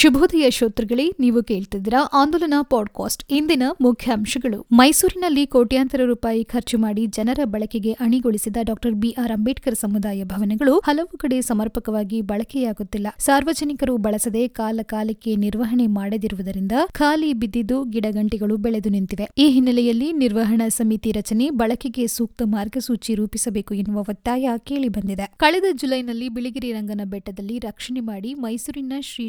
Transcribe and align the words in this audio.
ಶುಭೋದಯ 0.00 0.50
ಶ್ರೋತೃಗಳೇ, 0.50 1.10
ನೀವು 1.20 1.42
ಕೇಳ್ತಿದ್ದೀರಾ 1.42 2.10
ಆಂದೋಲನ 2.12 2.54
ಪಾಡ್ಕಾಸ್ಟ್. 2.62 3.24
ಇಂದಿನ 3.30 3.62
ಮುಖ್ಯಾಂಶಗಳು. 3.80 4.66
ಮೈಸೂರಿನಲ್ಲಿ 4.72 5.46
ಕೋಟ್ಯಾಂತರ 5.46 6.00
ರೂಪಾಯಿ 6.04 6.44
ಖರ್ಚು 6.44 6.78
ಮಾಡಿ 6.78 7.06
ಜನರ 7.06 7.40
ಬಳಕೆಗೆ 7.44 7.92
ಅಣಿಗೊಳಿಸಿದ 7.92 8.56
ಡಾಕ್ಟರ್ 8.62 8.92
ಬಿಆರ್ 8.92 9.32
ಅಂಬೇಡ್ಕರ್ 9.32 9.74
ಸಮುದಾಯ 9.74 10.24
ಭವನಗಳು 10.24 10.78
ಹಲವು 10.78 11.18
ಕಡೆ 11.18 11.40
ಸಮರ್ಪಕವಾಗಿ 11.40 12.20
ಬಳಕೆಯಾಗುತ್ತಿಲ್ಲ. 12.20 13.06
ಸಾರ್ವಜನಿಕರು 13.18 13.96
ಬಳಸದೆ 13.96 14.48
ಕಾಲ 14.48 14.80
ಕಾಲಕ್ಕೆ 14.82 15.36
ನಿರ್ವಹಣೆ 15.36 15.86
ಮಾಡದಿರುವುದರಿಂದ 15.86 16.72
ಖಾಲಿ 16.92 17.32
ಬಿದ್ದಿದ್ದು 17.32 17.84
ಗಿಡಗಂಟಿಗಳು 17.84 18.56
ಬೆಳೆದು 18.56 18.88
ನಿಂತಿವೆ. 18.88 19.28
ಈ 19.38 19.48
ಹಿನ್ನೆಲೆಯಲ್ಲಿ 19.48 20.12
ನಿರ್ವಹಣಾ 20.12 20.68
ಸಮಿತಿ 20.68 21.12
ರಚನೆ 21.12 21.50
ಬಳಕೆಗೆ 21.50 22.06
ಸೂಕ್ತ 22.06 22.42
ಮಾರ್ಗಸೂಚಿ 22.44 23.14
ರೂಪಿಸಬೇಕು 23.14 23.74
ಎನ್ನುವ 23.74 24.00
ಒತ್ತಾಯ 24.00 24.50
ಕೇಳಿಬಂದಿದೆ 24.58 25.32
ಕಳೆದ 25.36 25.64
ಜುಲೈನಲ್ಲಿ 25.74 26.28
ಬಿಳಿಗಿರಿ 26.28 26.72
ರಂಗನ 26.72 27.00
ಬೆಟ್ಟದಲ್ಲಿ 27.04 27.58
ರಕ್ಷಣೆ 27.58 28.00
ಮಾಡಿ 28.00 28.34
ಮೈಸೂರಿನ 28.34 28.92
ಶ್ರೀ 29.00 29.28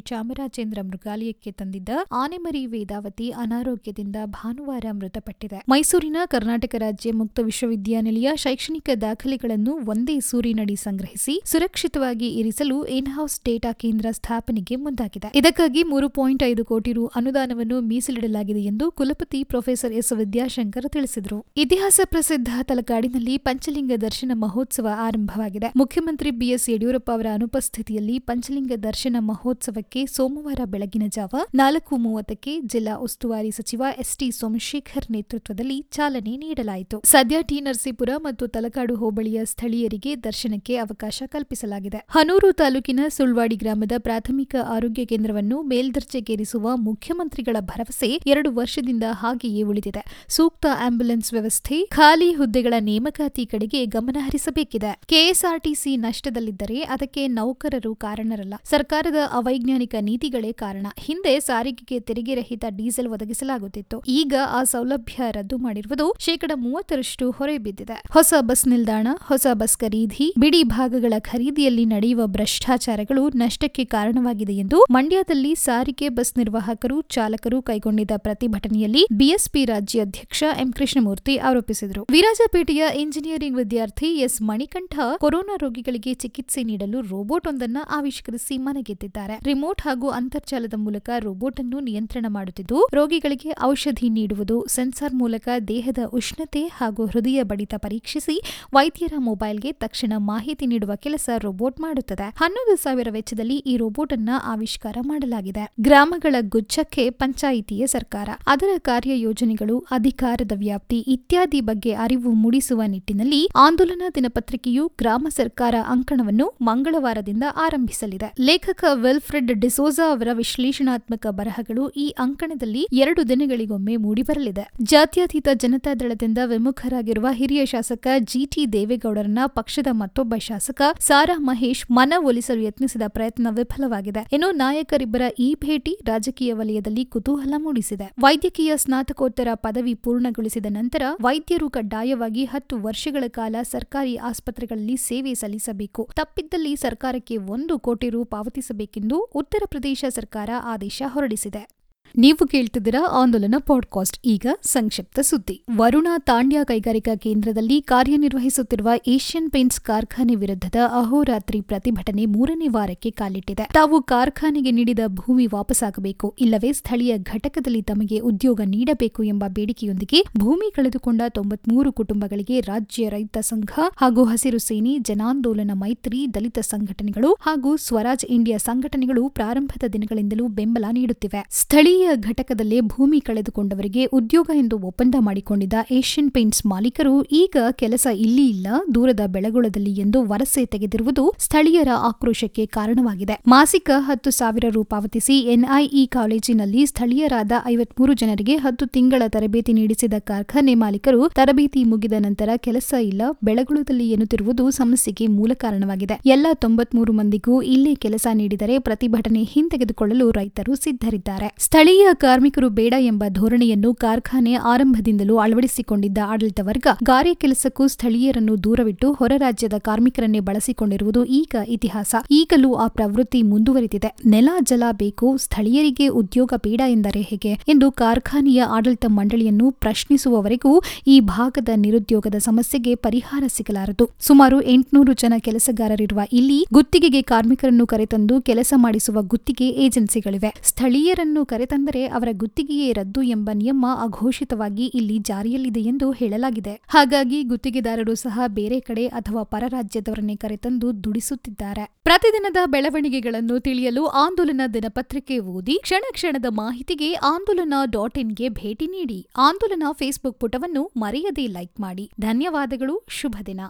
ಚಾಮರಾಜೇಂದ್ರ 0.62 0.82
ಮೃಗಾಲಯಕ್ಕೆ 0.90 1.52
ತಂದಿದ್ದ 1.52 1.90
ಆನೆಮರಿ 2.12 2.66
ವೇದಾವತಿ 2.66 3.28
ಅನಾರೋಗ್ಯದಿಂದ 3.44 4.18
ಭಾನುವಾರ 4.26 4.86
ಮೃತಪಟ್ಟಿದೆ. 4.92 5.60
ಮೈಸೂರಿನ 5.70 6.18
ಕರ್ನಾಟಕ 6.26 6.76
ರಾಜ್ಯ 6.78 7.12
ಮುಕ್ತ 7.12 7.40
ವಿಶ್ವವಿದ್ಯಾನಿಲಯ 7.44 8.30
ಶೈಕ್ಷಣಿಕ 8.36 8.90
ದಾಖಲೆಗಳನ್ನು 9.02 9.74
ಒಂದೇ 9.94 10.16
ಸೂರಿನಡಿ 10.20 10.76
ಸಂಗ್ರಹಿಸಿ 10.76 11.36
ಸುರಕ್ಷಿತವಾಗಿ 11.46 12.28
ಇರಿಸಲು 12.42 12.78
ಇನ್ಹೌಸ್ 12.98 13.38
ಡೇಟಾ 13.46 13.72
ಕೇಂದ್ರ 13.84 14.08
ಸ್ಥಾಪನೆಗೆ 14.12 14.76
ಮುಂದಾಗಿದೆ. 14.76 15.32
ಇದಕ್ಕಾಗಿ 15.36 15.84
ಮೂರು 15.84 16.10
ಪಾಯಿಂಟ್ 16.10 16.44
ಐದು 16.44 16.66
ಕೋಟಿ 16.66 16.94
ರು 16.94 17.06
ಅನುದಾನವನ್ನು 17.20 17.80
ಮೀಸಲಿಡಲಾಗಿದೆ 17.82 18.64
ಎಂದು 18.72 18.88
ಕುಲಪತಿ 18.92 19.42
ಪ್ರೊಫೆಸರ್ 19.44 19.96
ಎಸ್ 20.02 20.14
ವಿದ್ಯಾಶಂಕರ್ 20.14 20.90
ತಿಳಿಸಿದರು. 20.90 21.40
ಇತಿಹಾಸ 21.58 22.00
ಪ್ರಸಿದ್ಧ 22.06 22.50
ತಲಕಾಡಿನಲ್ಲಿ 22.64 23.38
ಪಂಚಲಿಂಗ 23.38 23.92
ದರ್ಶನ 24.02 24.32
ಮಹೋತ್ಸವ 24.46 24.88
ಆರಂಭವಾಗಿದೆ. 25.08 25.72
ಮುಖ್ಯಮಂತ್ರಿ 25.76 26.32
ಬಿಎಸ್ 26.42 26.70
ಯಡಿಯೂರಪ್ಪ 26.70 27.12
ಅವರ 27.12 27.28
ಅನುಪಸ್ಥಿತಿಯಲ್ಲಿ 27.34 28.18
ಪಂಚಲಿಂಗ 28.30 28.74
ದರ್ಶನ 28.84 29.16
ಮಹೋತ್ಸವಕ್ಕೆ 29.32 30.02
ಸೋಮವಾರ 30.16 30.51
ಬೆಳಗಿನ 30.60 31.04
ಜಾವ 31.08 31.36
ನಾಲ್ಕು 31.56 31.98
ಮೂವತ್ತಕ್ಕೆ 31.98 32.62
ಜಿಲ್ಲಾ 32.62 32.96
ಉಸ್ತುವಾರಿ 32.96 33.52
ಸಚಿವ 33.52 33.84
ಎಸ್ಟಿ 34.00 34.32
ಸೋಮಶೇಖರ್ 34.32 35.12
ನೇತೃತ್ವದಲ್ಲಿ 35.12 35.86
ಚಾಲನೆ 35.92 36.38
ನೀಡಲಾಯಿತು. 36.38 37.02
ಸದ್ಯ 37.06 37.38
ಟಿ 37.42 37.62
ನರಸೀಪುರ 37.62 38.10
ಮತ್ತು 38.18 38.48
ತಲಕಾಡು 38.48 38.96
ಹೋಬಳಿಯ 38.96 39.46
ಸ್ಥಳೀಯರಿಗೆ 39.46 40.16
ದರ್ಶನಕ್ಕೆ 40.16 40.76
ಅವಕಾಶ 40.76 41.24
ಕಲ್ಪಿಸಲಾಗಿದೆ. 41.26 42.06
ಹನೂರು 42.10 42.52
ತಾಲೂಕಿನ 42.52 43.00
ಸುಳ್ವಾಡಿ 43.08 43.56
ಗ್ರಾಮದ 43.56 43.92
ಪ್ರಾಥಮಿಕ 43.98 44.56
ಆರೋಗ್ಯ 44.68 45.06
ಕೇಂದ್ರವನ್ನು 45.06 45.62
ಮೇಲ್ದರ್ಜೆಗೇರಿಸುವ 45.62 46.70
ಮುಖ್ಯಮಂತ್ರಿಗಳ 46.76 47.58
ಭರವಸೆ 47.60 48.10
ಎರಡು 48.28 48.56
ವರ್ಷದಿಂದ 48.56 49.04
ಹಾಗೆಯೇ 49.12 49.62
ಉಳಿದಿದೆ. 49.62 50.26
ಸೂಕ್ತ 50.28 50.66
ಆಂಬ್ಯುಲೆನ್ಸ್ 50.80 51.34
ವ್ಯವಸ್ಥೆ, 51.34 51.86
ಖಾಲಿ 51.86 52.34
ಹುದ್ದೆಗಳ 52.34 52.74
ನೇಮಕಾತಿ 52.80 53.46
ಕಡೆಗೆ 53.46 53.86
ಗಮನ 53.86 54.18
ಹರಿಸಬೇಕಿದೆ. 54.20 55.02
ಕೆಎಸ್ಆರ್ಟಿಸಿ 55.06 55.98
ನಷ್ಟದಲ್ಲಿದ್ದರೆ 55.98 56.82
ಅದಕ್ಕೆ 56.82 57.28
ನೌಕರರು 57.28 57.96
ಕಾರಣರಲ್ಲ. 57.96 58.54
ಸರ್ಕಾರದ 58.64 59.16
ಅವೈಜ್ಞಾನಿಕ 59.32 59.96
ನೀತಿಗಳೇ 60.02 60.41
ಕಾರಣ. 60.52 60.88
ಹಿಂದೆ 60.98 61.40
ಸಾರಿಗೆಗೆ 61.40 62.00
ತೆರಿಗೆ 62.00 62.36
ರಹಿತ 62.36 62.66
ಡೀಸೆಲ್ 62.70 63.08
ಒದಗಿಸಲಾಗುತ್ತಿತ್ತು. 63.08 64.04
ಈಗ 64.08 64.34
ಆ 64.48 64.64
ಸೌಲಭ್ಯ 64.64 65.24
ರದ್ದು 65.32 65.58
ಮಾಡಿರುವುದು 65.58 66.16
ಶೇಕಡ 66.20 66.52
ಮೂವತ್ತರಷ್ಟು 66.56 67.32
ಹೊರೆ 67.32 67.58
ಬಿದ್ದಿದೆ 67.58 68.04
ಹೊಸ 68.12 68.34
ಬಸ್ 68.40 68.68
ನಿಲ್ದಾಣ, 68.68 69.08
ಹೊಸ 69.22 69.48
ಬಸ್ 69.54 69.78
ಖರೀದಿ, 69.78 70.34
ಬಿಡಿ 70.40 70.64
ಭಾಗಗಳ 70.64 71.14
ಖರೀದಿಯಲ್ಲಿ 71.20 71.86
ನಡೆಯುವ 71.86 72.28
ಭ್ರಷ್ಟಾಚಾರಗಳು 72.28 73.30
ನಷ್ಟಕ್ಕೆ 73.30 73.86
ಕಾರಣವಾಗಿದೆ 73.86 74.54
ಎಂದು 74.54 74.86
ಮಂಡ್ಯದಲ್ಲಿ 74.92 75.56
ಸಾರಿಗೆ 75.56 76.10
ಬಸ್ 76.10 76.38
ನಿರ್ವಾಹಕರು, 76.38 77.02
ಚಾಲಕರು 77.02 77.62
ಕೈಗೊಂಡಿದ್ದ 77.62 78.12
ಪ್ರತಿಭಟನೆಯಲ್ಲಿ 78.18 79.06
ಬಿಎಸ್ಪಿ 79.12 79.66
ರಾಜ್ಯಾಧ್ಯಕ್ಷ 79.66 80.44
ಎಂ 80.60 80.72
ಕೃಷ್ಣಮೂರ್ತಿ 80.72 81.38
ಆರೋಪಿಸಿದರು. 81.38 82.08
ವಿರಾಜಪೇಟೆಯ 82.12 82.84
ಇಂಜಿನಿಯರಿಂಗ್ 82.96 83.58
ವಿದ್ಯಾರ್ಥಿ 83.58 84.08
ಎಸ್ 84.18 84.42
ಮಣಿಕಂಠ 84.42 85.00
ಕೊರೋನಾ 85.18 85.56
ರೋಗಿಗಳಿಗೆ 85.58 86.14
ಚಿಕಿತ್ಸೆ 86.14 86.64
ನೀಡಲು 86.64 87.02
ರೋಬೋಟ್ 87.02 87.48
ಒಂದನ್ನು 87.48 87.82
ಆವಿಷ್ಕರಿಸಿ 87.98 88.58
ಮನೆಗೆದ್ದಿದ್ದಾರೆ 88.58 89.40
ರಿಮೋಟ್ 89.44 89.82
ಹಾಗೂ 89.82 90.10
ಅಂತರ್ಜಾಲದ 90.32 90.76
ಮೂಲಕ 90.78 91.10
ರೋಬೋಟ್ 91.20 91.60
ಅನ್ನು 91.60 91.80
ನಿಯಂತ್ರಣ 91.80 92.26
ಮಾಡುತ್ತಿದ್ದು, 92.30 92.88
ರೋಗಿಗಳಿಗೆ 92.94 93.52
ಔಷಧಿ 93.64 94.10
ನೀಡುವುದು 94.10 94.66
ಸೆನ್ಸಾರ್ 94.68 95.14
ಮೂಲಕ 95.14 95.48
ದೇಹದ 95.68 95.98
ಉಷ್ಣತೆ 96.14 96.62
ಹಾಗೂ 96.78 97.06
ಹೃದಯ 97.06 97.44
ಬಡಿತ 97.44 97.74
ಪರೀಕ್ಷಿಸಿ 97.78 98.36
ವೈದ್ಯರ 98.74 99.14
ಮೊಬೈಲ್ಗೆ 99.18 99.72
ತಕ್ಷಣ 99.72 100.14
ಮಾಹಿತಿ 100.18 100.66
ನೀಡುವ 100.66 100.96
ಕೆಲಸ 100.96 101.30
ರೋಬೋಟ್ 101.38 101.80
ಮಾಡುತ್ತದೆ. 101.80 102.28
ಹನ್ನೊಂದು 102.38 102.76
ಸಾವಿರ 102.84 103.08
ವೆಚ್ಚದಲ್ಲಿ 103.12 103.58
ಈ 103.72 103.78
ರೋಬೋಟ್ 103.78 104.14
ಅನ್ನ 104.14 104.30
ಆವಿಷ್ಕಾರ 104.46 104.98
ಮಾಡಲಾಗಿದೆ. 105.08 105.66
ಗ್ರಾಮಗಳ 105.82 106.36
ಗುಚ್ಛಕ್ಕೆ 106.50 107.10
ಪಂಚಾಯಿತಿಯ 107.10 107.88
ಸರ್ಕಾರ. 107.88 108.30
ಅದರ 108.48 108.70
ಕಾರ್ಯಯೋಜನೆಗಳು, 108.78 109.78
ಅಧಿಕಾರದ 109.92 110.52
ವ್ಯಾಪ್ತಿ 110.56 111.00
ಇತ್ಯಾದಿ 111.00 111.62
ಬಗ್ಗೆ 111.62 111.94
ಅರಿವು 111.94 112.34
ಮೂಡಿಸುವ 112.34 112.82
ನಿಟ್ಟಿನಲ್ಲಿ 112.88 113.42
ಆಂದೋಲನ 113.56 114.02
ದಿನಪತ್ರಿಕೆಯು 114.16 114.88
ಗ್ರಾಮ 114.98 115.28
ಸರ್ಕಾರ 115.30 115.76
ಅಂಕಣವನ್ನು 115.88 116.50
ಮಂಗಳವಾರದಿಂದ 116.62 117.44
ಆರಂಭಿಸಲಿದೆ. 117.58 118.32
ಲೇಖಕ 118.40 118.86
ವಿಲ್ಫ್ರೆಡ್ 118.94 119.52
ಡಿಸೋಜಾ 119.60 120.08
ಅವರ 120.22 120.34
ವಿಶ್ಲೇಷಣಾತ್ಮಕ 120.34 121.28
ಬರಹಗಳು 121.30 121.84
ಈ 121.90 122.08
ಅಂಕಣದಲ್ಲಿ 122.20 122.82
ಎರಡು 122.94 123.22
ದಿನಗಳಿಗೊಮ್ಮೆ 123.30 123.96
ಮೂಡಿಬರಲಿದೆ. 123.96 124.64
ಜಾತ್ಯತೀತ 124.84 125.48
ಜನತಾ 125.54 125.94
ದಳದಿಂದ 125.94 126.38
ವಿಮುಖರಾಗಿರುವ 126.46 127.28
ಹಿರಿಯ 127.32 127.66
ಶಾಸಕ 127.66 128.08
ಜಿಟಿ 128.20 128.64
ದೇವೇಗೌಡರನ್ನ 128.74 129.40
ಪಕ್ಷದ 129.46 129.88
ಮತ್ತೊಬ್ಬ 129.92 130.34
ಶಾಸಕ 130.40 130.82
ಸಾರಾ 131.00 131.36
ಮಹೇಶ್ 131.40 131.84
ಮನವೊಲಿಸಲು 131.92 132.62
ಯತ್ನಿಸಿದ 132.62 133.02
ಪ್ರಯತ್ನ 133.08 133.48
ವಿಫಲವಾಗಿದೆ. 133.52 134.24
ಇನ್ನು 134.32 134.50
ನಾಯಕರಿಬ್ಬರ 134.52 135.22
ಈ 135.40 135.56
ಭೇಟಿ 135.56 135.94
ರಾಜಕೀಯ 136.06 136.54
ವಲಯದಲ್ಲಿ 136.54 137.06
ಕುತೂಹಲ 137.06 137.54
ಮೂಡಿಸಿದೆ. 137.58 138.08
ವೈದ್ಯಕೀಯ 138.20 138.72
ಸ್ನಾತಕೋತ್ತರ 138.76 139.48
ಪದವಿ 139.56 139.94
ಪೂರ್ಣಗೊಳಿಸಿದ 139.94 140.66
ನಂತರ 140.70 141.02
ವೈದ್ಯರು 141.22 141.70
ಕಡ್ಡಾಯವಾಗಿ 141.70 142.46
ಹತ್ತು 142.46 142.78
ವರ್ಷಗಳ 142.78 143.24
ಕಾಲ 143.30 143.56
ಸರ್ಕಾರಿ 143.72 144.16
ಆಸ್ಪತ್ರೆಗಳಲ್ಲಿ 144.16 144.98
ಸೇವೆ 144.98 145.34
ಸಲ್ಲಿಸಬೇಕು. 145.34 146.10
ತಪ್ಪಿದ್ದಲ್ಲಿ 146.16 146.76
ಸರ್ಕಾರಕ್ಕೆ 146.76 147.38
ಒಂದು 147.38 147.80
ಕೋಟಿ 147.80 148.10
ರು 148.10 148.24
ಪಾವತಿಸಬೇಕೆಂದು 148.26 149.20
ಉತ್ತರ 149.42 149.64
ಪ್ರದೇಶ 149.66 150.01
ಸರ್ಕಾರ 150.10 150.50
ಆದೇಶ 150.64 151.02
ಹೊರಡಿಸಿದೆ. 151.06 151.81
ನೀವು 152.18 152.48
ಕೇಳ್ತಿದ್ದೀರಾ 152.48 153.02
ಆಂದೋಲನ 153.12 153.56
ಪಾಡ್ಕಾಸ್ಟ್, 153.58 154.18
ಈಗ 154.26 154.46
ಸಂಕ್ಷಿಪ್ತ 154.64 155.20
ಸುದ್ದಿ. 155.20 155.56
ವರುಣ 155.78 156.08
ತಾಂಡ್ಯ 156.18 156.60
ಕೈಗಾರಿಕಾ 156.64 157.16
ಕೇಂದ್ರದಲ್ಲಿ 157.16 157.82
ಕಾರ್ಯನಿರ್ವಹಿಸುತ್ತಿರುವ 157.82 158.90
ಏಷ್ಯನ್ 159.08 159.50
ಪೇಂಟ್ಸ್ 159.52 159.82
ಕಾರ್ಖಾನೆ 159.82 160.36
ವಿರುದ್ಧದ 160.36 160.76
ಅಹೋರಾತ್ರಿ 160.92 161.62
ಪ್ರತಿಭಟನೆ 161.62 162.26
ಮೂರನೇ 162.26 162.68
ವಾರಕ್ಕೆ 162.68 163.12
ಕಾಲಿಟ್ಟಿದೆ. 163.12 163.68
ತಾವು 163.74 164.04
ಕಾರ್ಖಾನೆಗೆ 164.04 164.72
ನೀಡಿದ 164.72 165.00
ಭೂಮಿ 165.08 165.46
ವಾಪಸ್ಸಾಗಬೇಕು 165.46 166.36
ಇಲ್ಲವೇ 166.40 166.72
ಸ್ಥಳೀಯ 166.72 167.18
ಘಟಕದಲ್ಲಿ 167.18 167.82
ತಮಗೆ 167.82 168.20
ಉದ್ಯೋಗ 168.20 168.62
ನೀಡಬೇಕು 168.66 169.24
ಎಂಬ 169.24 169.44
ಬೇಡಿಕೆಯೊಂದಿಗೆ 169.48 170.22
ಭೂಮಿ 170.40 170.72
ಕಳೆದುಕೊಂಡ 170.72 171.22
ತೊಂಬತ್ಮೂರು 171.30 171.92
ಕುಟುಂಬಗಳಿಗೆ 171.92 172.60
ರಾಜ್ಯ 172.62 173.10
ರೈತ 173.10 173.38
ಸಂಘ 173.42 173.70
ಹಾಗೂ 173.98 174.24
ಹಸಿರು 174.24 174.58
ಸೇನೆ, 174.58 175.00
ಜನಾಂದೋಲನ 175.00 175.72
ಮೈತ್ರಿ, 175.74 176.34
ದಲಿತ 176.34 176.60
ಸಂಘಟನೆಗಳು 176.60 177.34
ಹಾಗೂ 177.42 177.78
ಸ್ವರಾಜ್ 177.78 178.26
ಇಂಡಿಯಾ 178.26 178.58
ಸಂಘಟನೆಗಳು 178.58 179.30
ಪ್ರಾರಂಭದ 179.30 179.84
ದಿನಗಳಿಂದಲೂ 179.94 180.48
ಬೆಂಬಲ 180.48 180.86
ನೀಡುತ್ತಿವೆ. 180.92 181.48
ಸ್ಥಳೀಯ 181.52 182.01
ಘಟಕದಲ್ಲೇ 182.16 182.82
ಭೂಮಿ 182.82 183.20
ಕಳೆದುಕೊಂಡವರಿಗೆ 183.20 184.06
ಉದ್ಯೋಗ 184.06 184.50
ಎಂದು 184.56 184.78
ಒಪ್ಪಂದ 184.78 185.16
ಮಾಡಿಕೊಂಡಿದ್ದ 185.20 185.74
ಏಷ್ಯನ್ 185.92 186.32
ಪೇಂಟ್ಸ್ 186.32 186.66
ಮಾಲೀಕರು 186.66 187.24
ಈಗ 187.24 187.58
ಕೆಲಸ 187.72 188.08
ಇಲ್ಲಿ 188.12 188.48
ಇಲ್ಲ, 188.48 188.68
ದೂರದ 188.96 189.20
ಬೆಳಗೊಳದಲ್ಲಿ 189.26 189.94
ಎಂದು 189.94 190.24
ವರಸೆ 190.24 190.66
ತೆಗೆದಿರುವುದು 190.66 191.36
ಸ್ಥಳೀಯರ 191.40 191.88
ಆಕ್ರೋಶಕ್ಕೆ 191.96 192.66
ಕಾರಣವಾಗಿದೆ. 192.66 193.42
ಮಾಸಿಕ 193.48 193.90
ಹತ್ತು 193.98 194.32
ಸಾವಿರ 194.32 194.66
ರು 194.70 194.84
ಪಾವತಿಸಿ 194.84 195.40
ಎನ್ಐಇ 195.40 196.06
ಕಾಲೇಜಿನಲ್ಲಿ 196.06 196.86
ಸ್ಥಳೀಯರಾದ 196.86 197.52
ಐವತ್ಮೂರು 197.66 198.14
ಜನರಿಗೆ 198.14 198.56
ಹತ್ತು 198.56 198.86
ತಿಂಗಳ 198.86 199.22
ತರಬೇತಿ 199.28 199.74
ನೀಡಿಸಿದ 199.74 200.14
ಕಾರ್ಖಾನೆ 200.20 200.76
ಮಾಲೀಕರು 200.76 201.30
ತರಬೇತಿ 201.30 201.84
ಮುಗಿದ 201.84 202.14
ನಂತರ 202.20 202.50
ಕೆಲಸ 202.56 202.94
ಇಲ್ಲ, 203.02 203.22
ಬೆಳಗುಳದಲ್ಲಿ 203.44 204.10
ಎನ್ನುತ್ತಿರುವುದು 204.10 204.72
ಸಮಸ್ಯೆಗೆ 204.72 205.28
ಮೂಲ 205.28 205.52
ಕಾರಣವಾಗಿದೆ. 205.54 206.22
ಎಲ್ಲ 206.26 206.48
ತೊಂಬತ್ಮೂರು 206.54 207.14
ಮಂದಿಗೂ 207.14 207.62
ಇಲ್ಲೇ 207.62 207.96
ಕೆಲಸ 207.96 208.28
ನೀಡಿದರೆ 208.34 208.80
ಪ್ರತಿಭಟನೆ 208.80 209.44
ಹಿಂತೆಗೆದುಕೊಳ್ಳಲು 209.44 210.32
ರೈತರು 210.32 210.76
ಸಿದ್ಧರಿದ್ದಾರೆ. 210.76 211.56
ಸ್ಥಳೀಯ 211.58 211.91
ಕಾರ್ಮಿಕರು 212.14 212.70
ಬೇಡ 212.70 212.94
ಎಂಬ 213.00 213.24
ಧೋರಣೆಯನ್ನು 213.30 213.94
ಕಾರ್ಖಾನೆ 213.94 214.54
ಆರಂಭದಿಂದಲೂ 214.54 215.38
ಅಳವಡಿಸಿಕೊಂಡಿದ್ದ 215.38 216.18
ಆಡಳಿತ 216.26 216.60
ವರ್ಗ 216.64 216.88
ಗಾರೆ 217.04 217.34
ಕೆಲಸಕ್ಕೂ 217.34 217.88
ಸ್ಥಳೀಯರನ್ನು 217.88 218.64
ದೂರವಿಟ್ಟು 218.64 219.14
ಹೊರ 219.14 219.32
ರಾಜ್ಯದ 219.38 219.74
ಕಾರ್ಮಿಕರನ್ನೇ 219.78 220.40
ಬಳಸಿಕೊಂಡಿರುವುದು 220.40 221.26
ಈಗ 221.26 221.56
ಇತಿಹಾಸ. 221.68 222.16
ಈಗಲೂ 222.32 222.74
ಆ 222.74 222.88
ಪ್ರವೃತ್ತಿ 222.88 223.42
ಮುಂದುವರಿದಿದೆ. 223.42 224.16
ನೆಲ, 224.26 224.50
ಜಲ 224.64 224.84
ಬೇಕು, 224.92 225.38
ಸ್ಥಳೀಯರಿಗೆ 225.38 226.08
ಉದ್ಯೋಗ 226.08 226.54
ಬೇಡ 226.58 226.82
ಎಂದರೆ 226.88 227.22
ಹೇಗೆ 227.22 227.52
ಎಂದು 227.52 227.92
ಕಾರ್ಖಾನೆಯ 227.92 228.64
ಆಡಳಿತ 228.64 229.06
ಮಂಡಳಿಯನ್ನು 229.08 229.72
ಪ್ರಶ್ನಿಸುವವರೆಗೂ 229.72 230.82
ಈ 231.08 231.20
ಭಾಗದ 231.20 231.70
ನಿರುದ್ಯೋಗದ 231.76 232.36
ಸಮಸ್ಯೆಗೆ 232.36 232.96
ಪರಿಹಾರ 232.96 233.44
ಸಿಗಲಾರದು. 233.48 234.10
ಸುಮಾರು 234.20 234.62
ಎಂಟುನೂರು 234.62 235.14
ಜನ 235.14 235.34
ಕೆಲಸಗಾರರಿರುವ 235.40 236.22
ಇಲ್ಲಿ 236.34 236.66
ಗುತ್ತಿಗೆಗೆ 236.74 237.22
ಕಾರ್ಮಿಕರನ್ನು 237.22 237.88
ಕರೆತಂದು 237.88 238.42
ಕೆಲಸ 238.42 238.74
ಮಾಡಿಸುವ 238.76 239.22
ಗುತ್ತಿಗೆ 239.22 239.70
ಏಜೆನ್ಸಿಗಳಿವೆ. 239.70 240.54
ಸ್ಥಳೀಯರನ್ನು 240.64 241.46
ಕರೆತಂದರೆ 241.82 242.02
ಅವರ 242.08 242.30
ಗುತ್ತಿಗೆಯೇ 242.34 242.88
ರದ್ದು 242.94 243.22
ಎಂಬ 243.22 243.50
ನಿಯಮ 243.54 243.86
ಅಘೋಷಿತವಾಗಿ 244.02 244.86
ಇಲ್ಲಿ 244.86 245.18
ಜಾರಿಯಲ್ಲಿದೆ 245.20 245.82
ಎಂದು 245.82 246.12
ಹೇಳಲಾಗಿದೆ. 246.12 246.74
ಹಾಗಾಗಿ 246.88 247.44
ಗುತ್ತಿಗೆದಾರರು 247.44 248.16
ಸಹ 248.16 248.40
ಬೇರೆ 248.48 248.80
ಕಡೆ 248.80 249.08
ಅಥವಾ 249.08 249.44
ಪರ 249.44 249.64
ರಾಜ್ಯದವರನ್ನೇ 249.68 250.36
ಕರೆತಂದು 250.36 251.04
ದುಡಿಸುತ್ತಿದ್ದಾರೆ. 251.04 251.86
ಪ್ರತಿದಿನದ 252.04 252.58
ಬೆಳವಣಿಗೆಗಳನ್ನು 252.66 253.60
ತಿಳಿಯಲು 253.60 254.06
ಆಂದೋಲನ 254.06 254.62
ದಿನಪತ್ರಿಕೆ 254.74 255.40
ಓದಿ 255.40 255.78
ಕ್ಷಣ 255.82 256.04
ಕ್ಷಣದ 256.14 256.46
ಮಾಹಿತಿಗೆ 256.50 257.14
ಆಂದೋಲನ 257.14 257.74
ಡಾಟ್ 257.92 258.20
ಇನ್ಗೆ 258.20 258.50
ಭೇಟಿ 258.50 258.88
ನೀಡಿ. 258.88 259.20
ಆಂದೋಲನ 259.38 259.92
ಫೇಸ್ಬುಕ್ 259.94 260.40
ಪುಟವನ್ನು 260.40 260.86
ಮರೆಯದೇ 260.98 261.48
ಲೈಕ್ 261.48 261.76
ಮಾಡಿ. 261.80 262.12
ಧನ್ಯವಾದಗಳು. 262.22 262.98
ಶುಭ 263.10 263.36
ದಿನ. 263.46 263.62